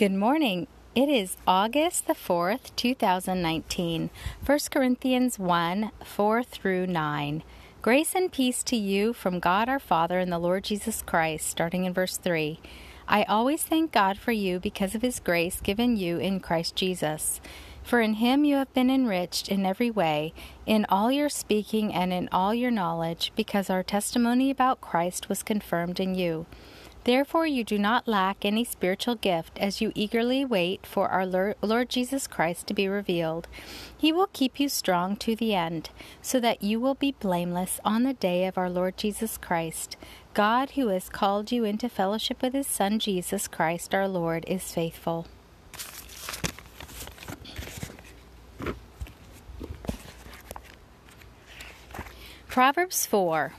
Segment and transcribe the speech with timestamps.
[0.00, 0.66] Good morning.
[0.94, 4.08] It is August the 4th, 2019.
[4.46, 7.42] 1 Corinthians 1 4 through 9.
[7.82, 11.84] Grace and peace to you from God our Father and the Lord Jesus Christ, starting
[11.84, 12.60] in verse 3.
[13.08, 17.38] I always thank God for you because of his grace given you in Christ Jesus.
[17.82, 20.32] For in him you have been enriched in every way,
[20.64, 25.42] in all your speaking and in all your knowledge, because our testimony about Christ was
[25.42, 26.46] confirmed in you.
[27.04, 31.88] Therefore, you do not lack any spiritual gift as you eagerly wait for our Lord
[31.88, 33.48] Jesus Christ to be revealed.
[33.96, 35.90] He will keep you strong to the end,
[36.20, 39.96] so that you will be blameless on the day of our Lord Jesus Christ.
[40.34, 44.72] God, who has called you into fellowship with his Son Jesus Christ our Lord, is
[44.72, 45.26] faithful.
[52.46, 53.54] Proverbs 4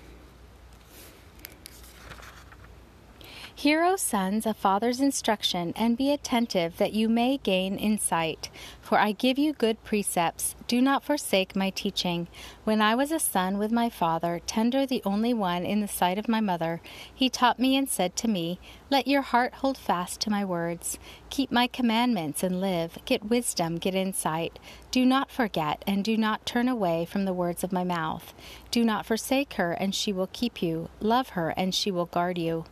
[3.61, 8.49] Hear, O sons, a father's instruction, and be attentive that you may gain insight.
[8.81, 10.55] For I give you good precepts.
[10.67, 12.27] Do not forsake my teaching.
[12.63, 16.17] When I was a son with my father, tender the only one in the sight
[16.17, 16.82] of my mother,
[17.13, 18.59] he taught me and said to me,
[18.91, 20.99] Let your heart hold fast to my words.
[21.29, 22.98] Keep my commandments and live.
[23.05, 24.59] Get wisdom, get insight.
[24.91, 28.33] Do not forget, and do not turn away from the words of my mouth.
[28.70, 30.89] Do not forsake her, and she will keep you.
[30.99, 32.65] Love her, and she will guard you.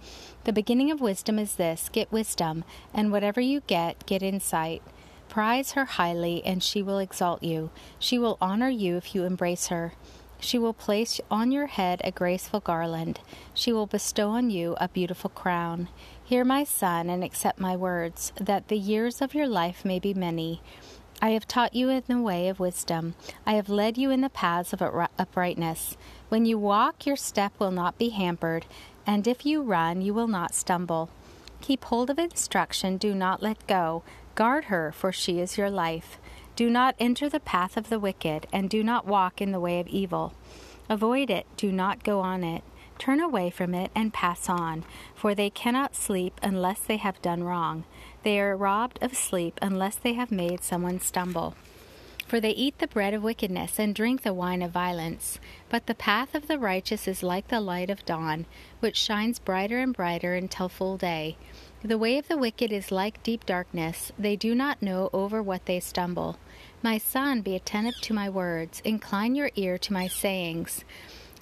[0.44, 4.82] The beginning of wisdom is this get wisdom, and whatever you get, get insight.
[5.30, 7.70] Prize her highly, and she will exalt you.
[7.98, 9.94] She will honor you if you embrace her.
[10.40, 13.20] She will place on your head a graceful garland.
[13.54, 15.90] She will bestow on you a beautiful crown.
[16.24, 20.14] Hear, my son, and accept my words, that the years of your life may be
[20.14, 20.62] many.
[21.22, 23.16] I have taught you in the way of wisdom.
[23.46, 25.98] I have led you in the paths of uprightness.
[26.30, 28.66] When you walk, your step will not be hampered,
[29.06, 31.10] and if you run, you will not stumble.
[31.60, 34.04] Keep hold of instruction, do not let go.
[34.36, 36.18] Guard her, for she is your life.
[36.60, 39.80] Do not enter the path of the wicked, and do not walk in the way
[39.80, 40.34] of evil.
[40.90, 42.64] Avoid it, do not go on it.
[42.98, 44.84] Turn away from it and pass on,
[45.16, 47.86] for they cannot sleep unless they have done wrong.
[48.24, 51.56] They are robbed of sleep unless they have made someone stumble.
[52.28, 55.40] For they eat the bread of wickedness and drink the wine of violence.
[55.70, 58.46] But the path of the righteous is like the light of dawn,
[58.82, 61.38] which shines brighter and brighter until full day.
[61.82, 64.12] The way of the wicked is like deep darkness.
[64.20, 66.38] They do not know over what they stumble.
[66.84, 68.82] My son, be attentive to my words.
[68.84, 70.84] Incline your ear to my sayings.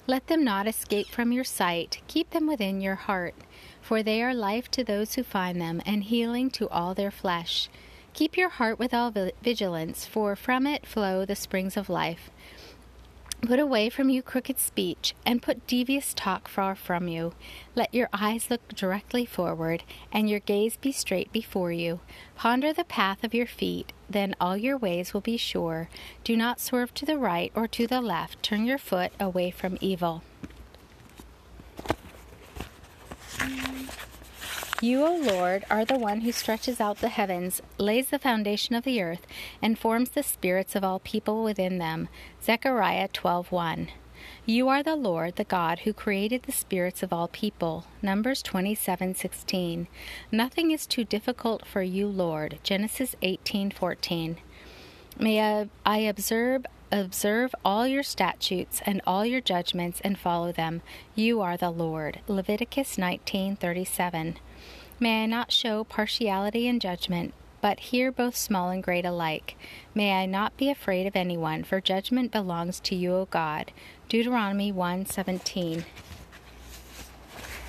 [0.06, 2.00] Let them not escape from your sight.
[2.06, 3.34] Keep them within your heart.
[3.82, 7.68] For they are life to those who find them, and healing to all their flesh.
[8.14, 9.12] Keep your heart with all
[9.42, 12.30] vigilance, for from it flow the springs of life.
[13.40, 17.34] Put away from you crooked speech, and put devious talk far from you.
[17.74, 22.00] Let your eyes look directly forward, and your gaze be straight before you.
[22.34, 25.88] Ponder the path of your feet, then all your ways will be sure.
[26.24, 28.42] Do not swerve to the right or to the left.
[28.42, 30.22] Turn your foot away from evil.
[34.80, 38.84] You, O Lord, are the one who stretches out the heavens, lays the foundation of
[38.84, 39.26] the earth,
[39.60, 42.08] and forms the spirits of all people within them.
[42.40, 43.88] Zechariah 12:1.
[44.46, 47.86] You are the Lord, the God who created the spirits of all people.
[48.02, 49.88] Numbers 27:16.
[50.30, 52.60] Nothing is too difficult for you, Lord.
[52.62, 54.36] Genesis 18:14.
[55.18, 60.82] May I, observe observe all your statutes and all your judgments and follow them.
[61.14, 62.20] You are the Lord.
[62.26, 64.36] Leviticus 19:37.
[65.00, 69.56] May I not show partiality in judgment, but hear both small and great alike.
[69.94, 73.72] May I not be afraid of anyone, for judgment belongs to you, O God.
[74.08, 75.84] Deuteronomy 1:17.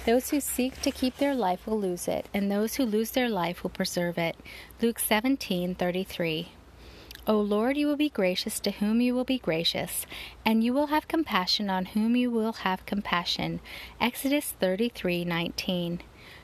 [0.05, 3.29] Those who seek to keep their life will lose it, and those who lose their
[3.29, 4.35] life will preserve it.
[4.81, 6.49] Luke 17:33.
[7.29, 10.07] O Lord, you will be gracious to whom you will be gracious,
[10.43, 13.59] and you will have compassion on whom you will have compassion.
[14.01, 15.99] Exodus 33:19.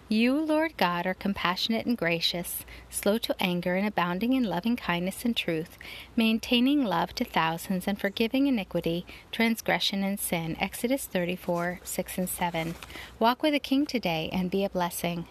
[0.07, 5.26] You, Lord God, are compassionate and gracious, slow to anger and abounding in loving kindness
[5.26, 5.79] and truth,
[6.16, 10.55] maintaining love to thousands and forgiving iniquity, transgression, and sin.
[10.59, 12.76] Exodus 34 6 and 7.
[13.17, 15.26] Walk with the King today and be a blessing.